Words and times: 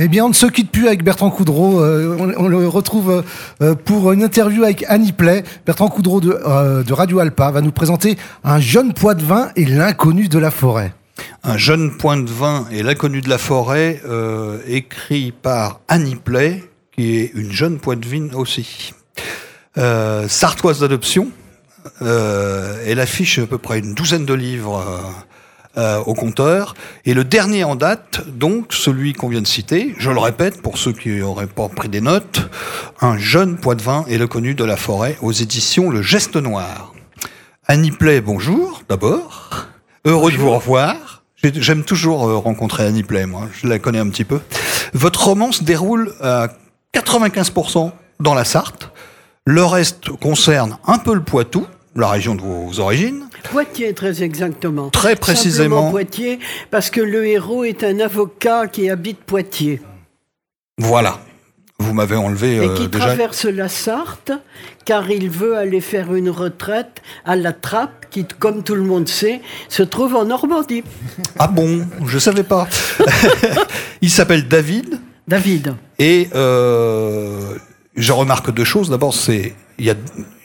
Eh 0.00 0.06
bien, 0.06 0.24
on 0.24 0.28
ne 0.28 0.34
se 0.34 0.46
quitte 0.46 0.70
plus 0.70 0.86
avec 0.86 1.02
Bertrand 1.02 1.28
Coudreau. 1.28 1.80
Euh, 1.80 2.16
on, 2.36 2.46
le 2.46 2.68
retrouve 2.68 3.24
euh, 3.60 3.74
pour 3.74 4.12
une 4.12 4.22
interview 4.22 4.62
avec 4.62 4.84
Annie 4.86 5.10
Play. 5.10 5.42
Bertrand 5.66 5.88
Coudreau 5.88 6.20
de, 6.20 6.30
euh, 6.30 6.84
Radio 6.88 7.18
Alpa 7.18 7.50
va 7.50 7.60
nous 7.62 7.72
présenter 7.72 8.16
un 8.44 8.60
jeune 8.60 8.94
poids 8.94 9.14
de 9.14 9.24
vin 9.24 9.50
et 9.56 9.64
l'inconnu 9.64 10.28
de 10.28 10.38
la 10.38 10.52
forêt. 10.52 10.94
Un 11.42 11.56
jeune 11.56 11.96
point 11.96 12.16
de 12.16 12.30
vin 12.30 12.68
et 12.70 12.84
l'inconnu 12.84 13.22
de 13.22 13.28
la 13.28 13.38
forêt, 13.38 14.00
écrit 14.68 15.32
par 15.32 15.80
Annie 15.88 16.14
Play, 16.14 16.62
qui 16.92 17.16
est 17.16 17.32
une 17.34 17.50
jeune 17.50 17.78
poids 17.78 17.96
de 17.96 18.36
aussi. 18.36 18.92
sartoise 20.28 20.78
d'adoption. 20.78 21.32
elle 22.00 23.00
affiche 23.00 23.40
à 23.40 23.46
peu 23.46 23.58
près 23.58 23.80
une 23.80 23.94
douzaine 23.94 24.26
de 24.26 24.34
livres 24.34 24.80
euh, 25.78 26.00
au 26.00 26.14
compteur. 26.14 26.74
Et 27.04 27.14
le 27.14 27.22
dernier 27.22 27.62
en 27.62 27.76
date, 27.76 28.28
donc 28.28 28.72
celui 28.72 29.12
qu'on 29.12 29.28
vient 29.28 29.40
de 29.40 29.46
citer, 29.46 29.94
je 29.98 30.10
le 30.10 30.18
répète 30.18 30.60
pour 30.60 30.76
ceux 30.76 30.92
qui 30.92 31.10
n'auraient 31.10 31.46
pas 31.46 31.68
pris 31.68 31.88
des 31.88 32.00
notes, 32.00 32.50
un 33.00 33.16
jeune 33.16 33.56
poids 33.56 33.76
de 33.76 33.82
vin 33.82 34.04
et 34.08 34.18
le 34.18 34.26
connu 34.26 34.54
de 34.54 34.64
la 34.64 34.76
forêt 34.76 35.16
aux 35.22 35.30
éditions 35.30 35.88
Le 35.90 36.02
Geste 36.02 36.36
Noir. 36.36 36.92
Annie 37.66 37.92
Play, 37.92 38.20
bonjour 38.20 38.82
d'abord. 38.88 39.68
Heureux 40.04 40.32
de 40.32 40.36
vous 40.36 40.50
revoir. 40.50 41.22
J'aime 41.42 41.84
toujours 41.84 42.26
euh, 42.26 42.36
rencontrer 42.36 42.84
Annie 42.84 43.04
Play, 43.04 43.26
moi. 43.26 43.42
Je 43.52 43.68
la 43.68 43.78
connais 43.78 44.00
un 44.00 44.08
petit 44.08 44.24
peu. 44.24 44.40
Votre 44.94 45.28
roman 45.28 45.52
se 45.52 45.62
déroule 45.62 46.12
à 46.20 46.48
95% 46.92 47.92
dans 48.18 48.34
la 48.34 48.44
Sarthe. 48.44 48.90
Le 49.44 49.64
reste 49.64 50.10
concerne 50.10 50.76
un 50.86 50.98
peu 50.98 51.14
le 51.14 51.22
Poitou, 51.22 51.66
la 51.94 52.08
région 52.08 52.34
de 52.34 52.40
vos 52.40 52.80
origines. 52.80 53.27
Poitiers, 53.44 53.94
très 53.94 54.22
exactement. 54.22 54.90
Très 54.90 55.16
précisément. 55.16 55.76
Simplement 55.76 55.90
Poitiers, 55.90 56.38
parce 56.70 56.90
que 56.90 57.00
le 57.00 57.26
héros 57.26 57.64
est 57.64 57.84
un 57.84 58.00
avocat 58.00 58.66
qui 58.66 58.90
habite 58.90 59.18
Poitiers. 59.18 59.80
Voilà. 60.78 61.20
Vous 61.80 61.92
m'avez 61.92 62.16
enlevé 62.16 62.56
Et 62.56 62.74
qui 62.74 62.84
euh, 62.84 62.88
traverse 62.88 63.44
la 63.44 63.68
Sarthe, 63.68 64.32
car 64.84 65.10
il 65.10 65.30
veut 65.30 65.56
aller 65.56 65.80
faire 65.80 66.12
une 66.12 66.28
retraite 66.28 67.02
à 67.24 67.36
la 67.36 67.52
Trappe, 67.52 68.06
qui, 68.10 68.24
comme 68.24 68.64
tout 68.64 68.74
le 68.74 68.82
monde 68.82 69.08
sait, 69.08 69.40
se 69.68 69.84
trouve 69.84 70.16
en 70.16 70.24
Normandie. 70.24 70.82
Ah 71.38 71.46
bon? 71.46 71.86
Je 72.06 72.14
ne 72.14 72.20
savais 72.20 72.42
pas. 72.42 72.66
il 74.02 74.10
s'appelle 74.10 74.48
David. 74.48 75.00
David. 75.28 75.74
Et 76.00 76.28
euh, 76.34 77.54
je 77.94 78.12
remarque 78.12 78.52
deux 78.52 78.64
choses. 78.64 78.90
D'abord, 78.90 79.14
c'est 79.14 79.54
il 79.78 79.84
y 79.84 79.90
a, 79.90 79.94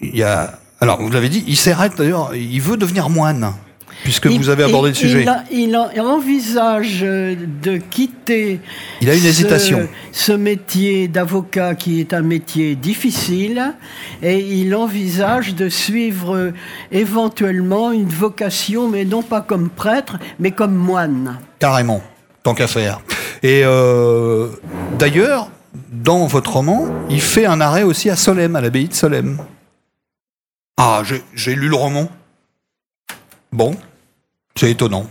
y 0.02 0.22
a 0.22 0.60
alors, 0.80 1.02
vous 1.02 1.10
l'avez 1.12 1.30
dit, 1.30 1.44
il 1.48 1.56
s'arrête 1.56 1.94
d'ailleurs, 1.98 2.36
il 2.36 2.60
veut 2.60 2.76
devenir 2.76 3.10
moine, 3.10 3.54
puisque 4.04 4.28
vous 4.28 4.50
avez 4.50 4.64
abordé 4.64 4.90
le 4.90 4.96
sujet. 4.96 5.26
Il, 5.50 5.78
envisage 5.78 7.02
de 7.02 7.78
quitter. 7.78 8.60
Il 9.02 9.10
a 9.10 9.16
une 9.16 9.26
hésitation. 9.26 9.88
Ce 10.12 10.34
métier 10.34 11.08
d'avocat 11.08 11.76
qui 11.76 12.02
est 12.02 12.14
un 12.14 12.22
métier 12.22 12.76
difficile, 12.76 13.76
et 14.22 14.40
il 14.40 14.76
envisage 14.76 15.56
de 15.56 15.70
suivre 15.70 16.52
éventuellement 16.92 17.94
une 17.94 18.10
vocation, 18.10 18.90
mais 18.90 19.06
non 19.06 19.22
pas 19.22 19.42
comme 19.42 19.70
prêtre, 19.70 20.18
mais 20.40 20.52
comme 20.52 20.76
moine. 20.76 21.40
Carrément, 21.60 22.02
tant 22.44 22.54
qu'à 22.54 22.68
faire. 22.68 23.00
Et 23.42 23.62
euh, 23.64 24.50
d'ailleurs, 25.00 25.50
dans 25.92 26.28
votre 26.28 26.54
roman, 26.54 26.88
il 27.10 27.22
fait 27.22 27.46
un 27.46 27.62
arrêt 27.62 27.84
aussi 27.84 28.10
à 28.10 28.16
Solem, 28.16 28.56
à 28.56 28.62
l'abbaye 28.62 28.90
de 28.90 28.94
Solem. 28.94 29.38
Ah, 30.78 31.04
j'ai 31.34 31.56
lu 31.56 31.70
le 31.70 31.76
roman. 31.76 32.10
Bon, 33.52 33.76
c'est 34.56 34.72
étonnant. 34.72 35.06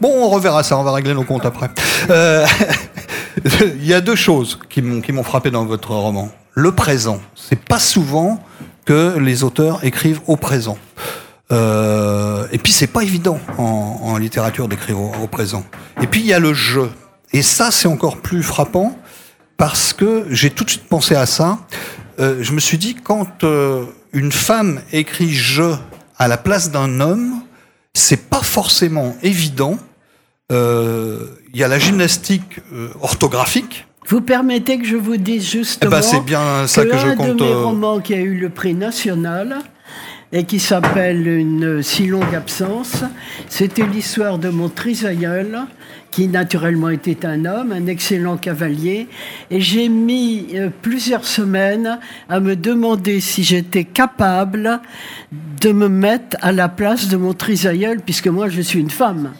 Bon, 0.00 0.24
on 0.24 0.28
reverra 0.28 0.62
ça, 0.62 0.78
on 0.78 0.84
va 0.84 0.92
régler 0.92 1.14
nos 1.14 1.24
comptes 1.24 1.44
après. 1.44 1.70
Euh, 2.10 2.46
il 3.44 3.84
y 3.84 3.94
a 3.94 4.00
deux 4.00 4.14
choses 4.14 4.58
qui 4.68 4.82
m'ont 4.82 5.22
frappé 5.22 5.50
dans 5.50 5.64
votre 5.64 5.90
roman. 5.90 6.30
Le 6.54 6.72
présent. 6.72 7.20
C'est 7.34 7.64
pas 7.64 7.78
souvent 7.78 8.42
que 8.84 9.18
les 9.18 9.42
auteurs 9.42 9.84
écrivent 9.84 10.20
au 10.26 10.36
présent. 10.36 10.78
Euh, 11.50 12.46
et 12.52 12.58
puis 12.58 12.72
c'est 12.72 12.86
pas 12.86 13.02
évident 13.02 13.38
en, 13.58 14.16
littérature 14.16 14.68
d'écrire 14.68 15.00
au, 15.00 15.26
présent. 15.26 15.64
Et 16.00 16.06
puis 16.06 16.20
il 16.20 16.26
y 16.26 16.32
a 16.32 16.38
le 16.38 16.54
jeu. 16.54 16.90
Et 17.32 17.42
ça 17.42 17.70
c'est 17.70 17.88
encore 17.88 18.18
plus 18.18 18.42
frappant 18.42 18.96
parce 19.56 19.92
que 19.92 20.26
j'ai 20.30 20.50
tout 20.50 20.64
de 20.64 20.70
suite 20.70 20.88
pensé 20.88 21.14
à 21.14 21.26
ça. 21.26 21.58
Euh, 22.20 22.38
je 22.40 22.52
me 22.52 22.60
suis 22.60 22.78
dit 22.78 22.94
quand 22.94 23.44
une 24.12 24.32
femme 24.32 24.80
écrit 24.92 25.32
je 25.32 25.74
à 26.18 26.28
la 26.28 26.36
place 26.36 26.70
d'un 26.70 27.00
homme, 27.00 27.42
c'est 27.94 28.28
pas 28.28 28.42
forcément 28.42 29.16
évident. 29.22 29.78
Euh, 30.50 31.26
il 31.52 31.60
y 31.60 31.64
a 31.64 31.68
la 31.68 31.78
gymnastique 31.78 32.60
euh, 32.72 32.88
orthographique. 33.00 33.86
Vous 34.06 34.20
permettez 34.20 34.78
que 34.78 34.84
je 34.84 34.96
vous 34.96 35.16
dise 35.16 35.48
justement 35.48 35.90
eh 35.92 35.94
ben, 35.96 36.02
c'est 36.02 36.20
bien 36.20 36.66
ça 36.66 36.84
que, 36.84 36.96
je 36.96 37.06
un 37.06 37.16
compte. 37.16 37.36
de 37.36 37.44
mes 37.44 37.50
euh, 37.50 37.64
romans 37.64 38.00
qui 38.00 38.14
a 38.14 38.18
eu 38.18 38.34
le 38.34 38.50
prix 38.50 38.74
national 38.74 39.58
et 40.32 40.44
qui 40.44 40.58
s'appelle 40.58 41.26
Une 41.28 41.82
si 41.82 42.06
longue 42.06 42.34
absence, 42.34 43.04
c'était 43.48 43.86
l'histoire 43.86 44.38
de 44.38 44.48
mon 44.48 44.68
trisaïeul 44.68 45.60
qui 46.10 46.28
naturellement 46.28 46.90
était 46.90 47.24
un 47.26 47.44
homme, 47.44 47.72
un 47.72 47.86
excellent 47.86 48.36
cavalier. 48.36 49.08
Et 49.50 49.60
j'ai 49.60 49.88
mis 49.88 50.48
euh, 50.54 50.68
plusieurs 50.82 51.24
semaines 51.24 51.98
à 52.28 52.38
me 52.40 52.54
demander 52.54 53.20
si 53.20 53.42
j'étais 53.44 53.84
capable 53.84 54.80
de 55.60 55.72
me 55.72 55.88
mettre 55.88 56.36
à 56.42 56.52
la 56.52 56.68
place 56.68 57.08
de 57.08 57.16
mon 57.16 57.32
trisaïeul, 57.32 58.00
puisque 58.00 58.28
moi 58.28 58.48
je 58.48 58.60
suis 58.60 58.78
une 58.78 58.90
femme. 58.90 59.32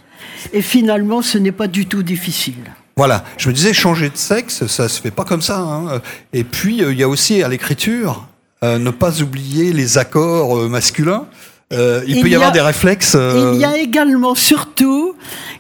Et 0.53 0.63
finalement, 0.63 1.21
ce 1.21 1.39
n'est 1.39 1.53
pas 1.53 1.69
du 1.69 1.87
tout 1.87 2.03
difficile. 2.03 2.73
Voilà, 2.97 3.25
je 3.39 3.49
me 3.49 3.55
disais 3.55 3.73
changer 3.73 4.11
de 4.11 4.17
sexe, 4.17 4.67
ça 4.67 4.89
se 4.89 5.01
fait 5.01 5.11
pas 5.11 5.25
comme 5.25 5.43
ça. 5.43 5.59
Hein. 5.59 6.01
Et 6.33 6.45
puis 6.45 6.83
euh, 6.83 6.93
il 6.93 6.99
y 6.99 7.03
a 7.03 7.09
aussi 7.09 7.43
à 7.43 7.49
l'écriture 7.49 8.29
ne 8.63 8.91
pas 8.91 9.21
oublier 9.21 9.73
les 9.73 9.99
accords 9.99 10.69
masculins. 10.69 11.27
Euh, 11.73 12.03
il, 12.07 12.21
peut 12.21 12.29
y, 12.29 12.35
avoir 12.35 12.53
des 12.53 12.61
réflexes. 12.61 13.17
Il 13.55 13.61
y 13.61 13.65
a 13.65 13.79
également, 13.79 14.35
surtout, 14.35 15.15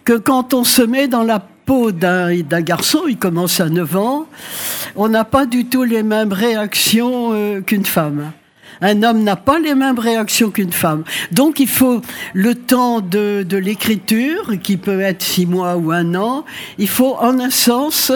que 0.04 0.18
quand 0.18 0.52
on 0.52 0.64
se 0.64 0.82
met 0.82 1.08
dans 1.08 1.22
la 1.22 1.42
peau 1.64 1.90
d'un 1.92 2.42
garçon, 2.60 3.02
il 3.08 3.16
commence 3.16 3.60
à 3.60 3.68
9 3.68 3.96
ans, 3.96 4.26
on 4.96 5.08
n'a 5.08 5.24
pas 5.24 5.46
du 5.46 5.66
tout 5.66 5.84
les 5.84 6.02
mêmes 6.02 6.32
réactions 6.32 7.30
euh, 7.32 7.60
qu'une 7.60 7.84
femme. 7.84 8.32
Un 8.80 9.02
homme 9.02 9.22
n'a 9.22 9.36
pas 9.36 9.58
les 9.58 9.74
mêmes 9.74 9.98
réactions 9.98 10.50
qu'une 10.50 10.72
femme. 10.72 11.04
Donc 11.30 11.60
il 11.60 11.68
faut 11.68 12.02
le 12.34 12.54
temps 12.54 13.00
de, 13.00 13.44
de 13.48 13.56
l'écriture, 13.56 14.52
qui 14.62 14.76
peut 14.76 15.00
être 15.00 15.22
six 15.22 15.46
mois 15.46 15.76
ou 15.76 15.92
un 15.92 16.14
an. 16.14 16.44
Il 16.78 16.88
faut 16.88 17.16
en 17.16 17.38
un 17.38 17.50
sens 17.50 18.12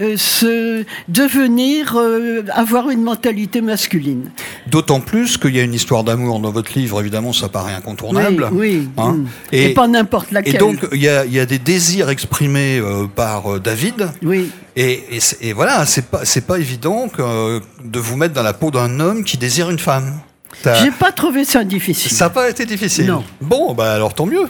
euh, 0.00 0.16
se 0.16 0.84
devenir, 1.08 1.96
euh, 1.96 2.42
avoir 2.52 2.90
une 2.90 3.02
mentalité 3.02 3.60
masculine. 3.60 4.30
D'autant 4.66 5.00
plus 5.00 5.36
qu'il 5.36 5.56
y 5.56 5.60
a 5.60 5.62
une 5.62 5.74
histoire 5.74 6.04
d'amour 6.04 6.40
dans 6.40 6.50
votre 6.50 6.78
livre, 6.78 7.00
évidemment, 7.00 7.32
ça 7.32 7.48
paraît 7.48 7.74
incontournable. 7.74 8.48
Oui, 8.52 8.88
hein. 8.96 9.12
mm. 9.12 9.26
et, 9.52 9.74
pas 9.74 9.88
n'importe 9.88 10.30
laquelle. 10.32 10.56
Et 10.56 10.58
donc 10.58 10.78
il 10.92 11.02
y 11.02 11.08
a, 11.08 11.24
y 11.24 11.38
a, 11.38 11.46
des 11.46 11.58
désirs 11.58 12.10
exprimés 12.10 12.78
euh, 12.78 13.06
par 13.06 13.60
David. 13.60 14.08
Oui. 14.22 14.50
Et, 14.74 15.02
et, 15.42 15.52
voilà, 15.52 15.84
c'est 15.84 16.06
pas 16.06 16.22
pas 16.46 16.58
évident 16.58 17.08
que, 17.08 17.60
de 17.84 17.98
vous 17.98 18.16
mettre 18.16 18.32
dans 18.32 18.42
la 18.42 18.54
peau 18.54 18.70
d'un 18.70 19.00
homme 19.00 19.22
qui 19.22 19.36
désire 19.36 19.68
une 19.68 19.78
femme. 19.78 19.91
J'ai 20.64 20.90
pas 20.90 21.12
trouvé 21.12 21.44
ça 21.44 21.64
difficile. 21.64 22.12
Ça 22.12 22.26
n'a 22.26 22.30
pas 22.30 22.48
été 22.48 22.66
difficile. 22.66 23.06
Non. 23.06 23.24
Bon, 23.40 23.74
bah 23.74 23.94
alors 23.94 24.14
tant 24.14 24.26
mieux. 24.26 24.48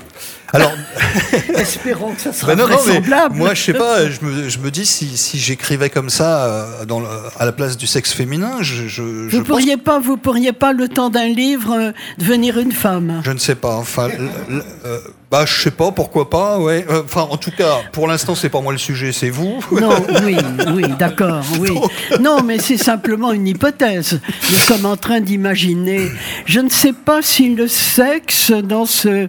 Alors, 0.52 0.72
espérons 1.56 2.12
que 2.14 2.20
ça 2.20 2.32
sera 2.32 2.54
bah 2.54 2.64
vraisemblable. 2.64 3.36
moi, 3.36 3.54
je 3.54 3.62
sais 3.62 3.72
pas. 3.72 4.08
Je 4.10 4.20
me, 4.22 4.48
je 4.48 4.58
me 4.58 4.70
dis 4.70 4.84
si, 4.84 5.16
si 5.16 5.38
j'écrivais 5.38 5.88
comme 5.88 6.10
ça 6.10 6.44
euh, 6.44 6.84
dans 6.84 7.02
à 7.38 7.44
la 7.44 7.52
place 7.52 7.76
du 7.76 7.86
sexe 7.86 8.12
féminin, 8.12 8.58
je. 8.60 8.86
je 8.86 9.02
vous 9.02 9.44
pourriez 9.44 9.76
pas, 9.76 9.98
vous 9.98 10.16
pourriez 10.16 10.52
pas 10.52 10.72
le 10.72 10.88
temps 10.88 11.10
d'un 11.10 11.28
livre 11.28 11.72
euh, 11.72 11.92
devenir 12.18 12.58
une 12.58 12.72
femme. 12.72 13.22
Je 13.24 13.30
ne 13.30 13.38
sais 13.38 13.54
pas. 13.54 13.76
Enfin, 13.76 14.08
euh, 14.84 14.98
bah, 15.32 15.46
je 15.46 15.62
sais 15.62 15.70
pas, 15.70 15.90
pourquoi 15.92 16.28
pas, 16.28 16.58
ouais. 16.58 16.84
Euh, 16.90 17.00
enfin, 17.06 17.22
en 17.22 17.38
tout 17.38 17.52
cas, 17.52 17.78
pour 17.90 18.06
l'instant, 18.06 18.34
c'est 18.34 18.50
pas 18.50 18.60
moi 18.60 18.70
le 18.70 18.78
sujet, 18.78 19.12
c'est 19.12 19.30
vous. 19.30 19.60
Non, 19.72 19.94
oui, 20.26 20.36
oui, 20.74 20.84
d'accord, 20.98 21.42
oui. 21.58 21.70
Non, 22.20 22.42
mais 22.42 22.58
c'est 22.58 22.76
simplement 22.76 23.32
une 23.32 23.48
hypothèse. 23.48 24.20
Nous 24.50 24.58
sommes 24.58 24.84
en 24.84 24.98
train 24.98 25.22
d'imaginer. 25.22 26.10
Je 26.44 26.60
ne 26.60 26.68
sais 26.68 26.92
pas 26.92 27.22
si 27.22 27.54
le 27.54 27.66
sexe, 27.66 28.50
dans 28.50 28.84
ce, 28.84 29.28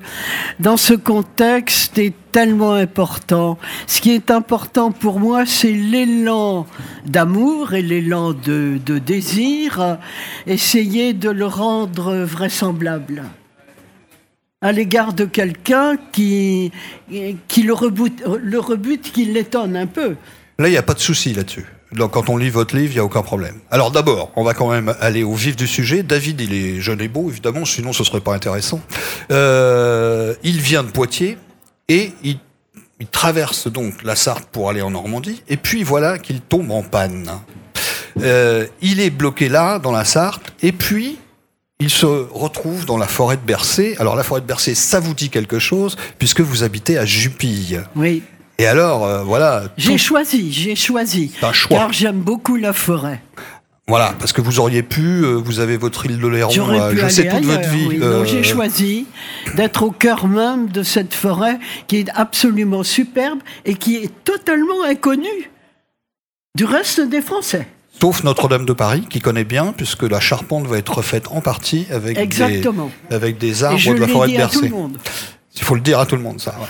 dans 0.60 0.76
ce 0.76 0.94
contexte, 0.94 1.13
est 1.20 2.14
tellement 2.32 2.74
important. 2.74 3.58
Ce 3.88 4.02
qui 4.02 4.12
est 4.12 4.32
important 4.32 4.92
pour 4.92 5.20
moi, 5.20 5.46
c'est 5.46 5.72
l'élan 5.72 6.66
d'amour 7.06 7.74
et 7.74 7.82
l'élan 7.82 8.34
de, 8.34 8.80
de 8.86 8.98
désir. 8.98 9.98
Essayer 10.48 11.14
de 11.14 11.30
le 11.30 11.46
rendre 11.46 12.16
vraisemblable 12.16 13.24
à 14.62 14.72
l'égard 14.72 15.14
de 15.14 15.26
quelqu'un 15.26 15.98
qui, 16.14 16.72
qui 17.50 17.64
le 17.64 17.74
rebute, 17.74 18.24
le 18.42 18.60
rebute, 18.60 19.12
qui 19.12 19.26
l'étonne 19.26 19.76
un 19.76 19.88
peu. 19.88 20.16
Là, 20.58 20.70
il 20.70 20.72
n'y 20.72 20.78
a 20.78 20.84
pas 20.84 20.94
de 20.94 21.00
souci 21.00 21.34
là-dessus. 21.34 21.66
Quand 22.12 22.30
on 22.30 22.38
lit 22.38 22.50
votre 22.50 22.76
livre, 22.76 22.92
il 22.92 22.96
n'y 22.96 23.00
a 23.00 23.06
aucun 23.06 23.22
problème. 23.22 23.56
Alors 23.72 23.92
d'abord, 23.92 24.32
on 24.36 24.44
va 24.44 24.54
quand 24.54 24.70
même 24.70 24.96
aller 25.00 25.24
au 25.24 25.34
vif 25.34 25.56
du 25.56 25.68
sujet. 25.68 26.04
David, 26.04 26.42
il 26.42 26.54
est 26.54 26.82
jeune 26.82 27.02
et 27.02 27.08
beau, 27.08 27.30
évidemment, 27.30 27.66
sinon 27.66 27.94
ce 27.94 28.04
serait 28.04 28.22
pas 28.22 28.34
intéressant. 28.34 28.82
Euh, 29.32 30.34
il 30.44 30.60
vient 30.60 30.84
de 30.84 30.90
Poitiers 30.90 31.38
et 31.88 32.12
il, 32.24 32.38
il 33.00 33.08
traverse 33.08 33.68
donc 33.68 34.04
la 34.04 34.16
Sarthe 34.16 34.46
pour 34.52 34.70
aller 34.70 34.82
en 34.82 34.92
Normandie, 34.92 35.44
et 35.50 35.58
puis 35.58 35.84
voilà 35.84 36.18
qu'il 36.18 36.42
tombe 36.42 36.72
en 36.72 36.84
panne. 36.84 37.30
Euh, 38.22 38.68
il 38.82 39.00
est 39.00 39.10
bloqué 39.10 39.50
là, 39.50 39.80
dans 39.80 39.92
la 39.92 40.06
Sarthe, 40.06 40.54
et 40.62 40.72
puis 40.72 41.18
il 41.80 41.90
se 41.90 42.06
retrouve 42.06 42.86
dans 42.86 42.98
la 42.98 43.08
forêt 43.08 43.36
de 43.36 43.42
Bercé. 43.42 43.96
Alors 44.00 44.16
la 44.16 44.24
forêt 44.24 44.42
de 44.42 44.46
Bercé, 44.46 44.76
ça 44.76 45.00
vous 45.00 45.14
dit 45.14 45.30
quelque 45.30 45.60
chose, 45.60 45.98
puisque 46.18 46.40
vous 46.40 46.64
habitez 46.64 46.98
à 46.98 47.06
Jupille. 47.06 47.82
Oui. 47.96 48.24
Et 48.60 48.66
alors, 48.68 49.06
euh, 49.06 49.24
voilà. 49.24 49.64
J'ai 49.78 49.98
choisi, 49.98 50.52
j'ai 50.52 50.76
choisi. 50.76 51.32
C'est 51.40 51.46
un 51.46 51.54
choix. 51.54 51.78
Car 51.78 51.94
j'aime 51.94 52.20
beaucoup 52.20 52.56
la 52.56 52.74
forêt. 52.74 53.22
Voilà, 53.88 54.14
parce 54.18 54.32
que 54.32 54.40
vous 54.40 54.60
auriez 54.62 54.82
pu, 54.82 55.02
euh, 55.26 55.34
vous 55.36 55.60
avez 55.60 55.76
votre 55.76 56.06
île 56.06 56.18
de 56.18 56.28
Léron, 56.28 56.54
euh, 56.70 56.92
pu 56.92 57.00
je 57.00 57.08
sais 57.10 57.28
toute 57.28 57.44
votre 57.44 57.68
vie. 57.68 57.86
oui. 57.90 58.00
euh, 58.02 58.20
Non, 58.20 58.26
j'ai 58.26 58.42
choisi 58.42 59.08
d'être 59.56 59.84
au 59.84 59.92
cœur 59.92 60.28
même 60.28 60.70
de 60.70 60.84
cette 60.84 61.14
forêt 61.14 61.60
qui 61.88 61.98
est 61.98 62.10
absolument 62.16 62.84
superbe 62.84 63.40
et 63.66 63.76
qui 63.76 63.98
est 63.98 64.10
totalement 64.24 64.84
inconnue 64.88 65.52
du 66.56 66.64
reste 66.64 67.02
des 67.02 67.22
Français. 67.22 67.68
Sauf 68.02 68.24
Notre-Dame 68.24 68.66
de 68.66 68.74
Paris, 68.74 69.06
qui 69.10 69.20
connaît 69.20 69.44
bien, 69.44 69.74
puisque 69.76 70.04
la 70.04 70.20
charpente 70.22 70.66
va 70.66 70.78
être 70.78 70.98
refaite 70.98 71.28
en 71.32 71.42
partie 71.42 71.86
avec, 71.92 72.18
Exactement. 72.18 72.90
des, 73.10 73.16
avec 73.16 73.38
des 73.38 73.64
arbres 73.66 73.94
de 73.94 74.00
la 74.00 74.08
forêt 74.08 74.30
de 74.30 74.38
Bercé. 74.38 74.72
Il 75.56 75.62
faut 75.64 75.76
le 75.76 75.82
dire 75.82 76.00
à 76.00 76.06
tout 76.06 76.16
le 76.16 76.22
monde, 76.22 76.40
ça. 76.42 76.56
ouais. 76.60 76.66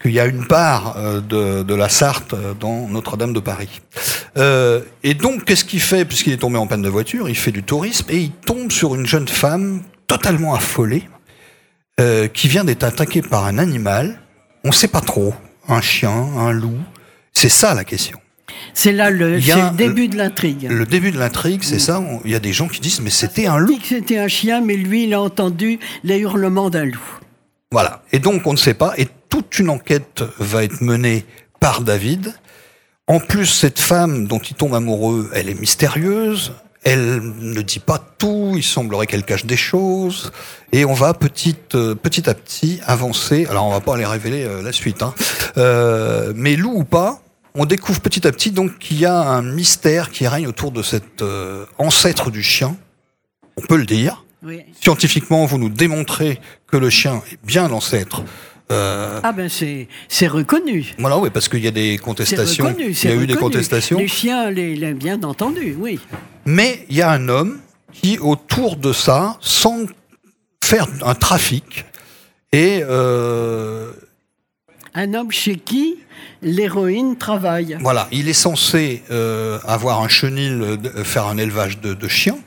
Qu'il 0.00 0.12
y 0.12 0.20
a 0.20 0.24
une 0.26 0.46
part 0.46 0.96
euh, 0.96 1.20
de, 1.20 1.62
de 1.62 1.74
la 1.74 1.88
Sarthe 1.88 2.32
euh, 2.32 2.54
dans 2.58 2.88
Notre-Dame 2.88 3.32
de 3.34 3.40
Paris. 3.40 3.80
Euh, 4.38 4.80
et 5.02 5.14
donc, 5.14 5.44
qu'est-ce 5.44 5.64
qu'il 5.64 5.80
fait? 5.80 6.04
Puisqu'il 6.04 6.32
est 6.32 6.38
tombé 6.38 6.56
en 6.58 6.66
panne 6.66 6.82
de 6.82 6.88
voiture, 6.88 7.28
il 7.28 7.36
fait 7.36 7.52
du 7.52 7.62
tourisme 7.62 8.06
et 8.10 8.18
il 8.18 8.30
tombe 8.30 8.72
sur 8.72 8.94
une 8.94 9.06
jeune 9.06 9.28
femme 9.28 9.82
totalement 10.06 10.54
affolée 10.54 11.04
euh, 12.00 12.26
qui 12.28 12.48
vient 12.48 12.64
d'être 12.64 12.84
attaquée 12.84 13.20
par 13.22 13.44
un 13.44 13.58
animal. 13.58 14.18
On 14.64 14.68
ne 14.68 14.74
sait 14.74 14.88
pas 14.88 15.00
trop. 15.02 15.34
Un 15.68 15.80
chien, 15.82 16.10
un 16.10 16.52
loup. 16.52 16.78
C'est 17.32 17.48
ça 17.50 17.74
la 17.74 17.84
question. 17.84 18.18
C'est 18.72 18.92
là 18.92 19.10
le, 19.10 19.38
début 19.76 20.08
de 20.08 20.16
l'intrigue. 20.16 20.66
Le 20.70 20.86
début 20.86 21.10
de 21.10 21.18
l'intrigue, 21.18 21.62
c'est 21.62 21.78
ça. 21.78 22.00
On- 22.00 22.20
Il 22.24 22.30
y 22.30 22.34
a 22.34 22.40
des 22.40 22.52
gens 22.52 22.68
qui 22.68 22.80
disent, 22.80 23.00
mais 23.00 23.10
c'était 23.10 23.46
un 23.46 23.56
Il 23.56 23.60
loup. 23.60 23.74
dit 23.74 23.80
que 23.80 23.86
c'était 23.88 24.18
un 24.18 24.28
chien, 24.28 24.60
mais 24.60 24.76
lui, 24.76 25.04
il 25.04 25.14
a 25.14 25.20
entendu 25.20 25.78
les 26.04 26.18
hurlements 26.18 26.70
d'un 26.70 26.84
loup. 26.84 27.18
Voilà. 27.74 28.02
Et 28.12 28.20
donc, 28.20 28.46
on 28.46 28.52
ne 28.52 28.56
sait 28.56 28.72
pas. 28.72 28.94
Et 28.98 29.08
toute 29.28 29.58
une 29.58 29.68
enquête 29.68 30.22
va 30.38 30.62
être 30.62 30.80
menée 30.80 31.26
par 31.58 31.80
David. 31.80 32.32
En 33.08 33.18
plus, 33.18 33.46
cette 33.46 33.80
femme 33.80 34.28
dont 34.28 34.38
il 34.38 34.54
tombe 34.54 34.76
amoureux, 34.76 35.28
elle 35.34 35.48
est 35.48 35.60
mystérieuse. 35.60 36.52
Elle 36.84 37.20
ne 37.40 37.60
dit 37.62 37.80
pas 37.80 37.98
tout. 37.98 38.52
Il 38.54 38.62
semblerait 38.62 39.08
qu'elle 39.08 39.24
cache 39.24 39.44
des 39.44 39.56
choses. 39.56 40.30
Et 40.70 40.84
on 40.84 40.94
va 40.94 41.14
petit, 41.14 41.56
euh, 41.74 41.96
petit 41.96 42.30
à 42.30 42.34
petit 42.34 42.78
avancer. 42.86 43.44
Alors, 43.50 43.66
on 43.66 43.72
va 43.72 43.80
pas 43.80 43.96
aller 43.96 44.06
révéler 44.06 44.44
euh, 44.44 44.62
la 44.62 44.70
suite. 44.70 45.02
Hein. 45.02 45.12
Euh, 45.56 46.32
mais 46.36 46.54
loup 46.54 46.74
ou 46.76 46.84
pas, 46.84 47.22
on 47.56 47.64
découvre 47.66 48.00
petit 48.00 48.24
à 48.24 48.30
petit 48.30 48.52
donc 48.52 48.78
qu'il 48.78 49.00
y 49.00 49.04
a 49.04 49.18
un 49.18 49.42
mystère 49.42 50.12
qui 50.12 50.28
règne 50.28 50.46
autour 50.46 50.70
de 50.70 50.82
cet 50.84 51.24
ancêtre 51.78 52.30
du 52.30 52.44
chien. 52.44 52.76
On 53.56 53.62
peut 53.62 53.76
le 53.76 53.84
dire. 53.84 54.23
Oui. 54.44 54.60
Scientifiquement, 54.80 55.44
vous 55.46 55.58
nous 55.58 55.68
démontrez 55.70 56.38
que 56.66 56.76
le 56.76 56.90
chien 56.90 57.22
est 57.32 57.38
bien 57.44 57.68
l'ancêtre. 57.68 58.22
Euh, 58.72 59.20
Ah 59.22 59.32
ben 59.32 59.48
c'est 59.48 59.88
c'est 60.08 60.26
reconnu. 60.26 60.94
voilà, 60.98 61.18
oui, 61.18 61.28
parce 61.32 61.48
qu'il 61.48 61.62
y 61.62 61.66
a 61.68 61.70
des 61.70 61.98
contestations. 61.98 62.66
reconnu. 62.66 62.90
il 62.92 63.08
y 63.10 63.12
a 63.12 63.14
eu 63.16 63.26
des 63.26 63.34
contestations. 63.36 63.98
Les 63.98 64.08
chiens, 64.08 64.50
les, 64.50 64.74
les- 64.74 64.94
bien 64.94 65.22
entendu, 65.22 65.76
oui. 65.78 66.00
Mais 66.46 66.84
il 66.88 66.96
y 66.96 67.02
a 67.02 67.10
un 67.10 67.28
homme 67.28 67.60
qui, 67.92 68.18
autour 68.18 68.76
de 68.76 68.92
ça, 68.92 69.36
semble 69.40 69.92
faire 70.62 70.86
un 71.04 71.14
trafic. 71.14 71.84
Et 72.52 72.80
euh, 72.82 73.92
Un 74.94 75.12
homme 75.14 75.30
chez 75.30 75.56
qui 75.56 75.96
l'héroïne 76.40 77.16
travaille. 77.16 77.76
voilà, 77.80 78.08
il 78.12 78.28
est 78.28 78.32
censé 78.32 79.02
euh, 79.10 79.58
avoir 79.66 80.00
un 80.02 80.08
chenil, 80.08 80.78
faire 81.04 81.26
un 81.26 81.36
élevage 81.36 81.80
de, 81.80 81.92
de 81.94 82.08
chiens, 82.08 82.38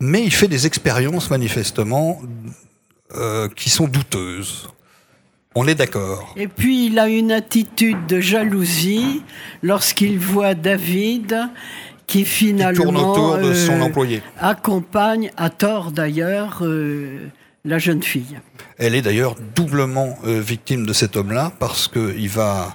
mais 0.00 0.22
il 0.22 0.32
fait 0.32 0.48
des 0.48 0.66
expériences 0.66 1.30
manifestement 1.30 2.20
euh, 3.14 3.48
qui 3.54 3.70
sont 3.70 3.86
douteuses. 3.86 4.68
On 5.54 5.66
est 5.66 5.76
d'accord. 5.76 6.34
Et 6.36 6.48
puis 6.48 6.86
il 6.86 6.98
a 6.98 7.08
une 7.08 7.30
attitude 7.32 8.04
de 8.06 8.20
jalousie 8.20 9.22
lorsqu'il 9.62 10.18
voit 10.18 10.54
David 10.54 11.48
qui 12.06 12.18
Qui 12.18 12.24
finalement 12.24 12.82
tourne 12.84 12.96
autour 12.96 13.38
de 13.38 13.54
son 13.54 13.80
euh, 13.80 13.82
employé. 13.82 14.22
accompagne, 14.38 15.30
à 15.36 15.50
tort 15.50 15.92
d'ailleurs, 15.92 16.58
euh, 16.62 17.28
la 17.64 17.78
jeune 17.78 18.02
fille. 18.02 18.38
Elle 18.76 18.94
est 18.94 19.02
d'ailleurs 19.02 19.36
doublement 19.54 20.18
victime 20.24 20.84
de 20.84 20.92
cet 20.92 21.16
homme-là 21.16 21.52
parce 21.58 21.88
qu'il 21.88 22.28
va, 22.28 22.74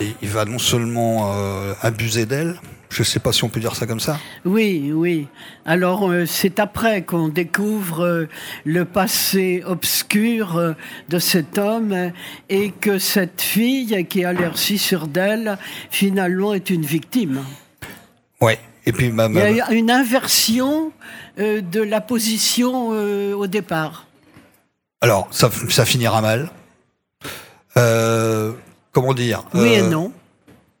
il 0.00 0.28
va 0.28 0.44
non 0.44 0.58
seulement 0.58 1.32
abuser 1.80 2.26
d'elle, 2.26 2.60
je 2.94 3.00
ne 3.02 3.04
sais 3.04 3.18
pas 3.18 3.32
si 3.32 3.42
on 3.42 3.48
peut 3.48 3.58
dire 3.60 3.74
ça 3.74 3.86
comme 3.86 3.98
ça, 4.00 4.18
Oui, 4.44 4.92
oui. 4.94 5.26
Alors 5.66 6.08
euh, 6.08 6.26
c'est 6.26 6.60
après 6.60 7.02
qu'on 7.02 7.26
découvre 7.28 8.00
euh, 8.04 8.28
le 8.64 8.84
passé 8.84 9.62
obscur 9.66 10.56
euh, 10.56 10.72
de 11.08 11.18
cet 11.18 11.58
homme 11.58 12.12
et 12.48 12.70
que 12.70 12.98
cette 13.00 13.40
fille 13.42 14.06
qui 14.08 14.24
a 14.24 14.32
l'air 14.32 14.56
si 14.56 14.78
sûre 14.78 15.08
d'elle, 15.08 15.58
finalement 15.90 16.54
est 16.54 16.70
une 16.70 16.84
victime. 16.86 17.42
ouais. 18.40 18.58
Et 18.86 18.92
puis 18.92 19.10
ma, 19.10 19.24
Il 19.24 19.30
ma- 19.30 19.50
y 19.50 19.60
a 19.62 19.72
une 19.72 19.90
inversion 19.90 20.92
de 21.38 21.80
la 21.80 22.02
position 22.02 22.88
au 22.90 23.46
départ. 23.46 24.06
alors 25.00 25.26
ça, 25.30 25.50
ça 25.70 25.86
finira 25.86 26.20
mal. 26.20 26.50
Comment 28.92 29.14
dire? 29.14 29.42
Oui 29.54 29.72
et 29.74 29.82
non. 29.82 30.12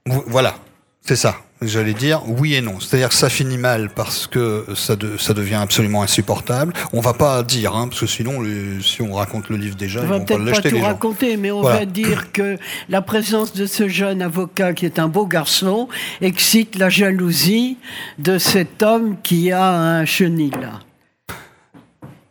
vo- 0.06 0.24
Voilà, 0.26 0.54
c'est 1.00 1.16
ça. 1.16 1.34
J'allais 1.62 1.94
dire 1.94 2.20
oui 2.26 2.54
et 2.54 2.60
non. 2.60 2.78
C'est-à-dire 2.80 3.08
que 3.08 3.14
ça 3.14 3.30
finit 3.30 3.56
mal 3.56 3.88
parce 3.94 4.26
que 4.26 4.66
ça, 4.74 4.96
de- 4.96 5.16
ça 5.16 5.32
devient 5.32 5.54
absolument 5.54 6.02
insupportable. 6.02 6.74
On 6.92 7.00
va 7.00 7.14
pas 7.14 7.42
dire, 7.42 7.74
hein, 7.74 7.88
parce 7.88 8.00
que 8.00 8.06
sinon, 8.06 8.42
si 8.82 9.00
on 9.00 9.14
raconte 9.14 9.48
le 9.48 9.56
livre 9.56 9.74
déjà, 9.76 10.00
On 10.00 10.02
ils 10.02 10.08
va 10.08 10.18
vont 10.18 10.24
pas 10.24 10.26
peut-être 10.34 10.38
pas 10.44 10.50
l'acheter 10.50 10.68
tout 10.68 10.74
les 10.74 10.80
gens. 10.82 10.86
raconter, 10.88 11.36
mais 11.38 11.50
on 11.52 11.62
Voilà. 11.62 11.78
va 11.80 11.84
dire 11.86 12.26
que 12.32 12.58
la 12.90 13.00
présence 13.00 13.54
de 13.54 13.64
ce 13.66 13.88
jeune 13.88 14.20
avocat 14.20 14.74
qui 14.74 14.84
est 14.84 14.98
un 14.98 15.08
beau 15.08 15.26
garçon 15.26 15.88
excite 16.20 16.76
la 16.76 16.90
jalousie 16.90 17.78
de 18.18 18.36
cet 18.36 18.82
homme 18.82 19.16
qui 19.22 19.50
a 19.50 19.70
un 19.72 20.04
chenil. 20.04 20.52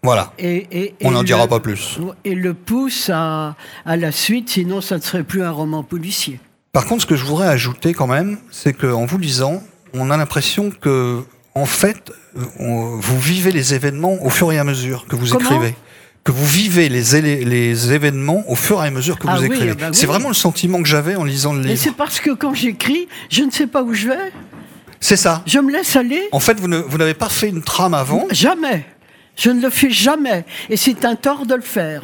Voilà. 0.04 0.34
Et, 0.38 0.68
et- 0.72 0.96
On 1.06 1.12
n'en 1.12 1.24
dira 1.24 1.48
pas 1.48 1.62
plus. 1.62 1.98
Et 2.26 2.36
le 2.36 2.54
pousse 2.54 3.10
à, 3.12 3.56
à 3.86 3.96
la 3.98 4.12
suite, 4.12 4.50
sinon 4.50 4.82
ça 4.82 4.98
ne 4.98 5.02
serait 5.02 5.24
plus 5.24 5.42
un 5.44 5.52
roman 5.52 5.82
policier. 5.82 6.40
Par 6.74 6.86
contre, 6.88 7.04
ce 7.04 7.06
que 7.08 7.16
je 7.16 7.24
voudrais 7.24 7.48
ajouter 7.48 7.94
quand 7.94 8.08
même, 8.08 8.38
c'est 8.50 8.74
qu'en 8.74 9.06
vous 9.06 9.20
lisant, 9.20 9.62
on 9.94 10.10
a 10.10 10.18
l'impression 10.18 10.72
que, 10.72 11.22
en 11.54 11.66
fait, 11.68 12.12
on- 12.60 12.96
vous 12.98 13.20
vivez 13.20 13.52
les 13.52 13.76
événements 13.76 14.18
au 14.26 14.32
fur 14.32 14.52
et 14.52 14.58
à 14.58 14.64
mesure 14.64 15.06
que 15.08 15.16
vous 15.16 15.28
Comment 15.28 15.52
écrivez. 15.52 15.76
Que 16.24 16.32
vous 16.32 16.46
vivez 16.48 16.90
les, 16.90 17.94
événements 17.94 18.44
au 18.50 18.56
fur 18.56 18.84
et 18.84 18.88
à 18.88 18.90
mesure 18.92 19.20
que 19.20 19.28
Ah 19.30 19.36
vous 19.36 19.42
oui, 19.44 19.48
écrivez. 19.54 19.72
ah 19.74 19.76
bah 19.76 19.86
oui. 19.90 19.96
C'est 19.96 20.08
vraiment 20.08 20.30
le 20.30 20.34
sentiment 20.34 20.82
que 20.82 20.88
j'avais 20.90 21.16
en 21.16 21.26
lisant 21.26 21.54
le 21.54 21.60
Et 21.64 21.68
livre. 21.68 21.80
c'est 21.80 21.96
parce 21.96 22.20
que 22.20 22.32
quand 22.32 22.56
j'écris, 22.56 23.08
je 23.30 23.44
ne 23.44 23.52
sais 23.52 23.68
pas 23.68 23.84
où 23.84 23.94
je 23.94 24.08
vais, 24.08 24.32
C'est 25.00 25.18
ça. 25.18 25.44
je 25.46 25.60
me 25.60 25.72
laisse 25.72 25.96
aller. 25.96 26.24
En 26.32 26.40
fait, 26.40 26.60
vous 26.60 26.68
ne- 26.68 26.80
vous 26.80 26.98
n'avez 26.98 27.14
pas 27.14 27.30
fait 27.30 27.50
une 27.50 27.62
trame 27.62 27.94
avant. 27.94 28.26
Jamais. 28.32 28.84
Je 29.38 29.52
ne 29.52 29.62
le 29.62 29.70
fais 29.70 29.92
jamais. 29.92 30.44
Et 30.72 30.78
c'est 30.78 31.06
un 31.06 31.16
tort 31.16 31.46
de 31.46 31.54
le 31.54 31.62
faire. 31.62 32.02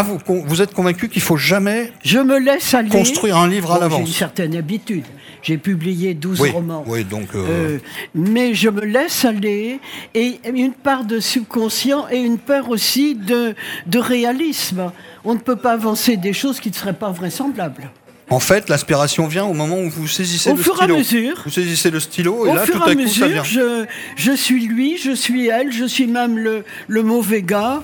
Ah, 0.00 0.06
vous, 0.46 0.62
êtes 0.62 0.72
convaincu 0.72 1.08
qu'il 1.08 1.22
faut 1.22 1.36
jamais 1.36 1.92
Je 2.04 2.18
me 2.18 2.38
laisse 2.38 2.72
aller. 2.74 2.88
construire 2.88 3.36
un 3.36 3.48
livre 3.48 3.72
à 3.72 3.74
Bon, 3.74 3.80
J'ai 3.80 3.86
une 3.86 3.92
l'avance. 3.98 4.16
certaine 4.16 4.56
habitude. 4.56 5.04
J'ai 5.42 5.56
publié 5.58 6.14
12 6.14 6.40
Oui, 6.40 6.50
romans. 6.50 6.84
oui, 6.86 7.04
donc. 7.04 7.28
euh, 7.34 7.46
Euh, 7.48 7.78
mais 8.14 8.54
je 8.54 8.68
me 8.68 8.82
laisse 8.84 9.24
aller 9.24 9.78
et 10.14 10.40
une 10.54 10.72
part 10.72 11.04
de 11.04 11.18
subconscient 11.20 12.06
et 12.10 12.18
une 12.18 12.38
part 12.38 12.68
aussi 12.70 13.14
de, 13.14 13.54
de 13.86 13.98
réalisme. 13.98 14.92
On 15.24 15.34
ne 15.34 15.38
peut 15.40 15.56
pas 15.56 15.72
avancer 15.72 16.16
des 16.16 16.32
choses 16.32 16.60
qui 16.60 16.70
ne 16.70 16.74
seraient 16.74 16.92
pas 16.94 17.10
vraisemblables. 17.10 17.90
En 18.30 18.38
fait, 18.40 18.68
l'inspiration 18.68 19.26
vient 19.26 19.44
au 19.44 19.54
moment 19.54 19.78
où 19.80 19.90
vous 19.90 20.06
saisissez 20.06 20.50
Au 20.50 20.54
le 20.56 20.62
fur 20.62 20.74
et 20.74 20.84
à 20.84 20.84
stylo. 20.84 20.98
mesure. 20.98 21.42
Vous 21.44 21.50
saisissez 21.50 21.90
le 21.90 22.00
stylo 22.00 22.46
et 22.46 22.50
Au 22.50 22.54
là, 22.54 22.64
fur 22.64 22.74
tout 22.76 22.86
et 22.88 22.90
à 22.90 22.92
à 22.92 22.94
coup, 22.94 23.06
ça 23.08 23.26
vient. 23.28 23.42
mesure, 23.42 23.44
je, 23.44 23.86
je 24.16 24.32
suis 24.32 24.66
lui, 24.66 24.96
je 24.98 25.10
suis 25.12 25.48
elle, 25.48 25.72
je 25.72 25.84
suis 25.84 26.06
même 26.06 26.38
le, 26.38 26.64
le 26.86 27.02
mauvais 27.02 27.42
gars. 27.42 27.80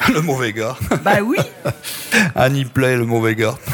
le 0.14 0.20
mauvais 0.20 0.52
gars. 0.52 0.76
Bah 1.04 1.18
oui. 1.22 1.38
Annie 2.34 2.64
Play, 2.64 2.96
le 2.96 3.04
mauvais 3.04 3.34
gars. 3.34 3.54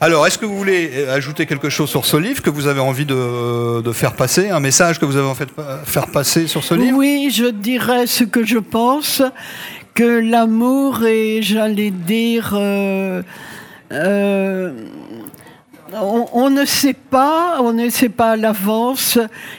Alors, 0.00 0.24
est-ce 0.26 0.38
que 0.38 0.46
vous 0.46 0.56
voulez 0.56 1.06
ajouter 1.08 1.44
quelque 1.46 1.68
chose 1.68 1.90
sur 1.90 2.06
ce 2.06 2.16
livre 2.16 2.40
que 2.40 2.50
vous 2.50 2.68
avez 2.68 2.78
envie 2.80 3.04
de, 3.04 3.80
de 3.80 3.92
faire 3.92 4.14
passer, 4.14 4.48
un 4.48 4.60
message 4.60 5.00
que 5.00 5.04
vous 5.04 5.16
avez 5.16 5.26
en 5.26 5.34
fait 5.34 5.48
euh, 5.58 5.82
faire 5.84 6.06
passer 6.06 6.46
sur 6.46 6.62
ce 6.62 6.74
livre? 6.74 6.96
Oui, 6.96 7.30
je 7.34 7.46
dirais 7.46 8.06
ce 8.06 8.22
que 8.22 8.44
je 8.44 8.58
pense, 8.58 9.22
que 9.94 10.04
l'amour 10.04 11.04
est, 11.04 11.42
j'allais 11.42 11.90
dire, 11.90 12.52
euh, 12.54 13.22
euh, 13.90 14.72
on, 15.94 16.28
on 16.32 16.50
ne 16.50 16.64
sait 16.64 16.94
pas, 16.94 17.56
on 17.60 17.72
ne 17.72 17.90
sait 17.90 18.08
pas 18.08 18.32
à 18.32 18.36
l'avance 18.36 19.18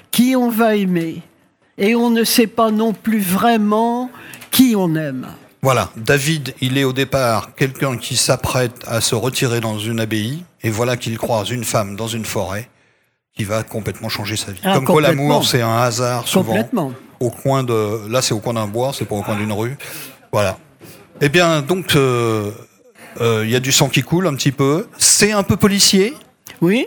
qui 0.10 0.38
on 0.38 0.50
va 0.50 0.76
aimer. 0.76 1.22
Et 1.78 1.96
on 1.96 2.10
ne 2.10 2.24
sait 2.24 2.48
pas 2.48 2.72
non 2.72 2.94
plus 2.94 3.20
vraiment 3.20 4.10
qui 4.60 4.76
on 4.76 4.94
aime. 4.96 5.28
Voilà, 5.62 5.90
David, 5.96 6.54
il 6.60 6.78
est 6.78 6.84
au 6.84 6.92
départ 6.92 7.56
quelqu'un 7.56 7.98
qui 7.98 8.18
s'apprête 8.18 8.84
à 8.88 9.00
se 9.00 9.16
retirer 9.16 9.62
dans 9.62 9.80
une 9.80 10.02
abbaye, 10.02 10.44
et 10.64 10.70
voilà 10.70 10.98
qu'il 10.98 11.18
croise 11.18 11.50
une 11.50 11.64
femme 11.64 11.96
dans 11.96 12.08
une 12.08 12.26
forêt 12.26 12.70
qui 13.38 13.46
va 13.46 13.64
complètement 13.64 14.10
changer 14.10 14.36
sa 14.36 14.52
vie. 14.52 14.60
Ah, 14.64 14.74
Comme 14.74 14.86
quoi 14.86 15.02
l'amour, 15.02 15.46
c'est 15.46 15.62
un 15.62 15.78
hasard 15.78 16.28
souvent. 16.28 16.48
Complètement. 16.48 16.92
Au 17.22 17.30
coin 17.30 17.64
de, 17.64 18.10
là, 18.10 18.22
c'est 18.22 18.34
au 18.34 18.40
coin 18.40 18.54
d'un 18.54 18.68
bois, 18.68 18.92
c'est 18.94 19.06
pas 19.06 19.16
au 19.16 19.22
coin 19.22 19.38
d'une 19.38 19.52
rue. 19.54 19.78
Voilà. 20.34 20.58
Eh 21.22 21.30
bien, 21.30 21.62
donc, 21.62 21.96
euh, 21.96 22.52
euh, 23.22 23.44
il 23.46 23.52
y 23.52 23.56
a 23.56 23.62
du 23.62 23.72
sang 23.72 23.88
qui 23.88 24.02
coule 24.02 24.28
un 24.28 24.34
petit 24.36 24.52
peu. 24.52 24.88
C'est 24.98 25.32
un 25.32 25.44
peu 25.44 25.56
policier, 25.56 26.14
Oui, 26.62 26.86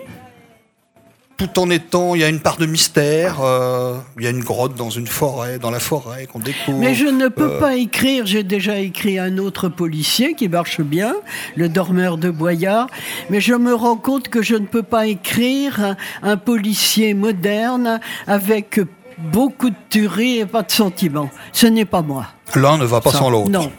tout 1.46 1.58
en 1.60 1.70
étant, 1.70 2.14
il 2.14 2.20
y 2.20 2.24
a 2.24 2.28
une 2.28 2.40
part 2.40 2.56
de 2.56 2.66
mystère. 2.66 3.40
euh, 3.42 3.96
Il 4.18 4.24
y 4.24 4.26
a 4.26 4.30
une 4.30 4.44
grotte 4.44 4.74
dans 4.74 4.90
une 4.90 5.06
forêt, 5.06 5.58
dans 5.58 5.70
la 5.70 5.80
forêt 5.80 6.26
qu'on 6.26 6.38
découvre. 6.38 6.78
mais 6.78 6.94
je 6.94 7.06
ne 7.06 7.26
Euh. 7.26 7.30
peux 7.30 7.58
pas 7.58 7.74
écrire. 7.76 8.26
J'ai 8.26 8.42
déjà 8.44 8.78
écrit 8.78 9.18
un 9.18 9.38
autre 9.38 9.68
policier 9.68 10.34
qui 10.34 10.48
marche 10.48 10.80
bien, 10.80 11.14
Le 11.56 11.68
Dormeur 11.68 12.16
de 12.18 12.30
Boyard. 12.30 12.86
Mais 13.30 13.40
je 13.40 13.54
me 13.54 13.74
rends 13.74 13.96
compte 13.96 14.28
que 14.28 14.42
je 14.42 14.54
ne 14.54 14.66
peux 14.66 14.82
pas 14.84 15.06
écrire 15.06 15.80
un, 15.80 15.96
un 16.22 16.36
policier 16.36 17.14
moderne 17.14 18.00
avec 18.26 18.80
beaucoup 19.18 19.70
de 19.70 19.76
tuerie 19.90 20.38
et 20.38 20.46
pas 20.46 20.62
de 20.62 20.70
sentiments. 20.70 21.30
Ce 21.52 21.66
n'est 21.66 21.84
pas 21.84 22.02
moi. 22.02 22.26
L'un 22.54 22.78
ne 22.78 22.84
va 22.84 23.00
pas 23.00 23.10
Ça, 23.10 23.18
sans 23.18 23.30
l'autre. 23.30 23.50
Non. 23.50 23.70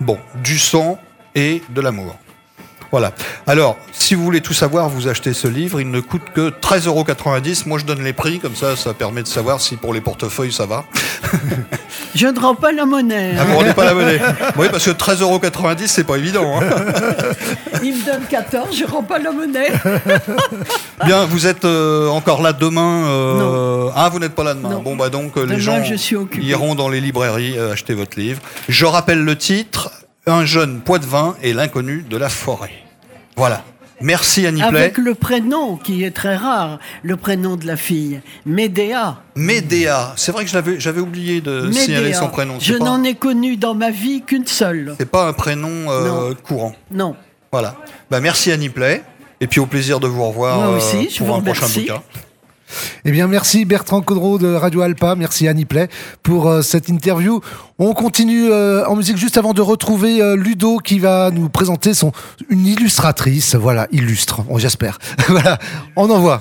Bon, 0.00 0.18
du 0.42 0.58
sang 0.58 0.98
et 1.34 1.62
de 1.70 1.80
l'amour. 1.80 2.16
Voilà. 2.90 3.12
Alors, 3.46 3.76
si 3.92 4.14
vous 4.14 4.24
voulez 4.24 4.40
tout 4.40 4.54
savoir, 4.54 4.88
vous 4.88 5.08
achetez 5.08 5.32
ce 5.32 5.46
livre. 5.48 5.80
Il 5.80 5.90
ne 5.90 6.00
coûte 6.00 6.22
que 6.34 6.50
13,90 6.50 6.86
euros. 6.88 7.04
Moi, 7.66 7.78
je 7.78 7.84
donne 7.84 8.02
les 8.02 8.12
prix, 8.12 8.40
comme 8.40 8.56
ça, 8.56 8.76
ça 8.76 8.94
permet 8.94 9.22
de 9.22 9.28
savoir 9.28 9.60
si 9.60 9.76
pour 9.76 9.94
les 9.94 10.00
portefeuilles, 10.00 10.52
ça 10.52 10.66
va. 10.66 10.84
Je 12.14 12.26
ne 12.26 12.40
rends 12.40 12.56
pas 12.56 12.72
la 12.72 12.86
monnaie. 12.86 13.34
Ah, 13.38 13.44
vous 13.44 13.56
rendez 13.56 13.72
pas 13.72 13.84
la 13.84 13.94
monnaie 13.94 14.20
Oui, 14.56 14.66
parce 14.70 14.84
que 14.84 14.90
13,90 14.90 15.20
euros, 15.22 15.40
c'est 15.86 16.04
pas 16.04 16.16
évident. 16.16 16.60
hein. 16.60 16.64
Il 17.82 17.94
me 17.94 18.04
donne 18.04 18.22
14, 18.28 18.76
je 18.76 18.84
ne 18.84 18.88
rends 18.90 19.02
pas 19.02 19.18
la 19.18 19.30
monnaie. 19.30 19.70
Bien, 21.04 21.24
vous 21.26 21.46
êtes 21.46 21.64
euh, 21.64 22.08
encore 22.08 22.42
là 22.42 22.52
demain 22.52 23.04
euh, 23.06 23.88
Ah, 23.94 24.08
vous 24.08 24.18
n'êtes 24.18 24.34
pas 24.34 24.44
là 24.44 24.54
demain. 24.54 24.70
Non. 24.70 24.82
Bon, 24.82 24.96
bah 24.96 25.08
donc, 25.08 25.36
euh, 25.36 25.44
les 25.46 25.60
gens 25.60 25.82
je 25.84 25.94
suis 25.94 26.16
occupé. 26.16 26.44
iront 26.44 26.74
dans 26.74 26.88
les 26.88 27.00
librairies 27.00 27.56
euh, 27.56 27.72
acheter 27.72 27.94
votre 27.94 28.18
livre. 28.18 28.40
Je 28.68 28.84
rappelle 28.86 29.22
le 29.22 29.36
titre 29.36 29.90
Un 30.26 30.44
jeune 30.44 30.80
poids-de-vin 30.80 31.36
et 31.42 31.52
l'inconnu 31.52 32.04
de 32.08 32.16
la 32.16 32.28
forêt. 32.28 32.72
Voilà. 33.36 33.64
Merci 34.02 34.46
Annie 34.46 34.62
Play. 34.62 34.80
Avec 34.80 34.98
le 34.98 35.14
prénom 35.14 35.76
qui 35.76 36.04
est 36.04 36.10
très 36.10 36.34
rare, 36.36 36.78
le 37.02 37.16
prénom 37.16 37.56
de 37.56 37.66
la 37.66 37.76
fille, 37.76 38.20
Médéa. 38.46 39.18
Médéa. 39.36 40.14
C'est 40.16 40.32
vrai 40.32 40.44
que 40.44 40.50
je 40.50 40.54
l'avais- 40.54 40.80
j'avais 40.80 41.00
oublié 41.02 41.40
de 41.42 41.70
signaler 41.70 42.04
Médéa. 42.04 42.18
son 42.20 42.28
prénom. 42.28 42.54
Je 42.60 42.74
pas, 42.74 42.84
n'en 42.84 43.02
ai 43.04 43.14
connu 43.14 43.56
dans 43.58 43.74
ma 43.74 43.90
vie 43.90 44.22
qu'une 44.22 44.46
seule. 44.46 44.94
c'est 44.98 45.10
pas 45.10 45.26
un 45.28 45.34
prénom 45.34 45.90
euh, 45.90 46.34
courant. 46.34 46.74
Non. 46.90 47.14
Voilà. 47.52 47.76
Bah, 48.10 48.20
merci 48.20 48.50
Annie 48.52 48.70
Play. 48.70 49.02
Et 49.42 49.46
puis 49.46 49.60
au 49.60 49.66
plaisir 49.66 50.00
de 50.00 50.06
vous 50.06 50.24
revoir 50.26 50.58
Moi 50.58 50.66
euh, 50.68 50.80
je 51.10 51.18
pour 51.18 51.26
vous 51.28 51.34
un 51.34 51.40
prochain 51.40 51.66
bouquin. 51.66 52.02
Eh 53.04 53.10
bien, 53.10 53.26
merci 53.26 53.64
Bertrand 53.64 54.00
Caudreau 54.00 54.38
de 54.38 54.54
Radio 54.54 54.82
Alpa, 54.82 55.14
merci 55.16 55.48
Annie 55.48 55.64
Play 55.64 55.88
pour 56.22 56.48
euh, 56.48 56.62
cette 56.62 56.88
interview. 56.88 57.40
On 57.78 57.94
continue 57.94 58.50
euh, 58.50 58.86
en 58.86 58.94
musique 58.94 59.16
juste 59.16 59.38
avant 59.38 59.54
de 59.54 59.62
retrouver 59.62 60.20
euh, 60.20 60.36
Ludo 60.36 60.78
qui 60.78 60.98
va 60.98 61.30
nous 61.30 61.48
présenter 61.48 61.94
son 61.94 62.12
une 62.48 62.66
illustratrice, 62.66 63.54
voilà, 63.54 63.86
illustre, 63.90 64.42
j'espère. 64.56 64.98
voilà, 65.28 65.58
on 65.96 66.10
envoie. 66.10 66.38